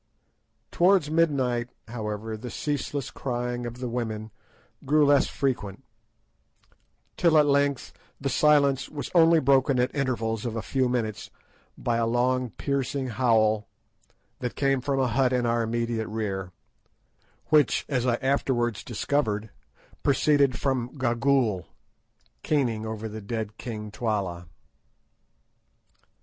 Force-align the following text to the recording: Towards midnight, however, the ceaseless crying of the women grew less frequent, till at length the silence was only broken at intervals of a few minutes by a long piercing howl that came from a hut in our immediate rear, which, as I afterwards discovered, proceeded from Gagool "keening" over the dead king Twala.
Towards 0.71 1.11
midnight, 1.11 1.69
however, 1.87 2.35
the 2.35 2.49
ceaseless 2.49 3.11
crying 3.11 3.67
of 3.67 3.77
the 3.77 3.87
women 3.87 4.31
grew 4.83 5.05
less 5.05 5.27
frequent, 5.27 5.83
till 7.17 7.37
at 7.37 7.45
length 7.45 7.93
the 8.19 8.27
silence 8.27 8.89
was 8.89 9.11
only 9.13 9.39
broken 9.39 9.79
at 9.79 9.93
intervals 9.93 10.43
of 10.43 10.55
a 10.55 10.63
few 10.63 10.89
minutes 10.89 11.29
by 11.77 11.97
a 11.97 12.07
long 12.07 12.49
piercing 12.49 13.09
howl 13.09 13.67
that 14.39 14.55
came 14.55 14.81
from 14.81 14.99
a 14.99 15.07
hut 15.07 15.31
in 15.31 15.45
our 15.45 15.61
immediate 15.61 16.07
rear, 16.07 16.51
which, 17.49 17.85
as 17.87 18.03
I 18.07 18.15
afterwards 18.23 18.83
discovered, 18.83 19.51
proceeded 20.01 20.57
from 20.57 20.97
Gagool 20.97 21.67
"keening" 22.41 22.87
over 22.87 23.07
the 23.07 23.21
dead 23.21 23.59
king 23.59 23.91
Twala. 23.91 24.47